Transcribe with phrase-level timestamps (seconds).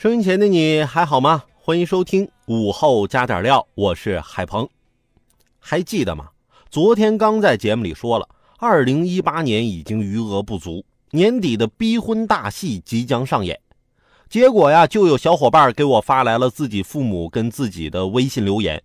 [0.00, 1.44] 收音前的你还好吗？
[1.54, 4.66] 欢迎收听午后加点料，我是海鹏。
[5.58, 6.30] 还记得吗？
[6.70, 13.60] 昨天刚在节目里说了，二零一八年已经余额不足，年底的逼婚大戏即将上演。
[14.30, 18.82] 结果呀，就有小伙伴给我发来了自己父母跟自己的微信留言。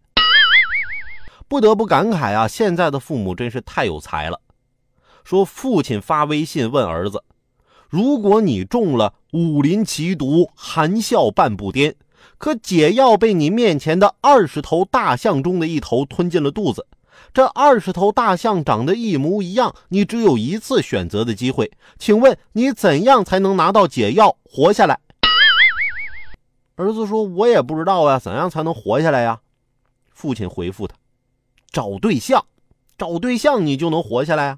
[1.47, 4.41] 不得不感慨啊，现在的父母真是太有才了。
[5.23, 7.23] 说父亲发微信问儿子。
[7.89, 11.93] 如果你中了武林奇毒，含笑半步癫，
[12.37, 16.85] 可解药被你面前的二十头大象中的一头吞进了肚子，
[17.33, 24.99] 这二十头大象长得一模一样，你只有一次选择的机会，请问你怎样才能拿到解药活下来？
[26.77, 29.39] 儿子说：“我也不知道呀，怎样才能活下来呀？”
[30.11, 30.95] 父亲回复他
[31.71, 32.45] ：“找对象，
[32.97, 34.57] 找对象你就能活下来啊。”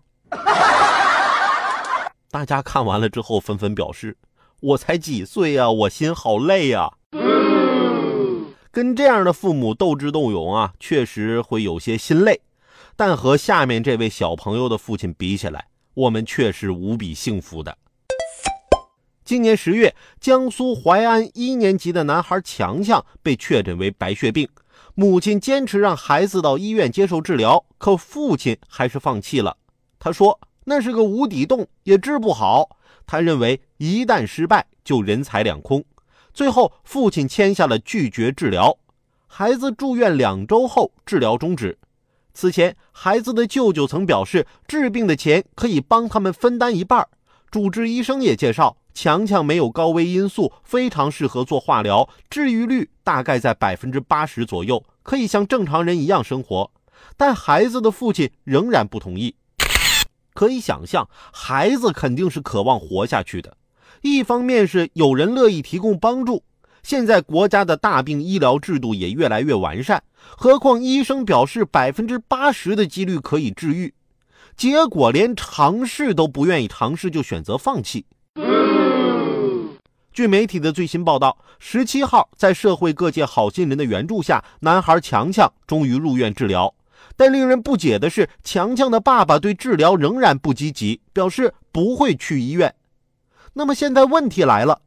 [2.29, 4.17] 大家看完了之后，纷纷表示
[4.59, 6.91] ：“我才几岁呀，我心好累呀。”
[8.69, 12.41] 跟这样的父母斗智斗勇啊，确实会有些心累。
[12.97, 17.77] 但和下面这位小朋友的父亲比起来，我们却是无比幸福的。
[19.23, 24.49] 今年十月，江苏淮安一年级的男孩强强被确诊为白血病，
[24.95, 29.55] 母亲坚持让孩子到医院接受治疗，可父亲还是放弃了。
[29.97, 30.37] 他说。
[30.69, 32.77] 那是个无底洞，也治不好。
[33.05, 35.81] 他认为一旦失败就人财两空。
[36.33, 38.77] 最后，父亲签下了拒绝治疗。
[39.27, 41.77] 孩子住院两周后，治疗终止。
[42.33, 47.07] 此前，孩子的舅舅曾表示，治病的钱可以帮他们分担一半。
[47.49, 56.69] 主治医生也介绍，强强没有高危因素，非常适合做化疗，治愈率大概在百分之八十左右，可以像正常人一样生活。
[57.15, 59.33] 但孩子的父亲仍然不同意。
[60.37, 63.57] 可以想象，孩子肯定是渴望活下去的。
[64.01, 66.43] 一方面是有人乐意提供帮助，
[66.83, 70.03] 现在国家的大病医疗制度也越来越完善。
[70.37, 73.95] 何况医生表示百分之八十的几率可以治愈，
[74.55, 78.05] 结果连尝试都不愿意尝试就选择放弃。
[80.13, 86.75] 据媒体的最新报道，十七号在社会各界好心人的援助下，男孩强强终于入院治疗。
[87.15, 92.75] 但令人不解的是，强强的爸爸对治疗仍然不积极，表示不会去医院。
[93.53, 94.81] 那么现在问题来了，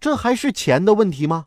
[0.00, 1.46] 这还是钱的问题吗？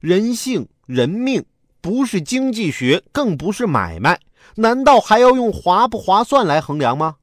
[0.00, 1.44] 人性、人命
[1.80, 4.18] 不是经济学，更不是买卖，
[4.56, 7.16] 难道还要用划不划算来衡量吗？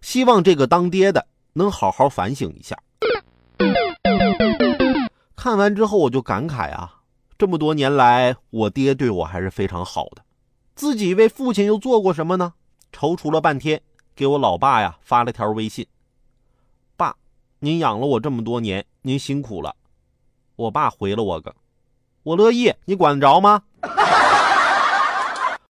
[0.00, 2.76] 希望这个当爹的能好好反省一下。
[5.36, 7.00] 看完之后我就感慨啊，
[7.38, 10.22] 这么多年来，我爹对我还是非常好的。
[10.80, 12.54] 自己为父亲又做过什么呢？
[12.90, 13.82] 踌躇了半天，
[14.16, 15.86] 给我老爸呀发了条微信
[16.96, 17.14] ：“爸，
[17.58, 19.76] 您养了我这么多年，您辛苦了。”
[20.56, 21.54] 我爸回了我个
[22.24, 23.64] ：“我乐意，你管得着吗？”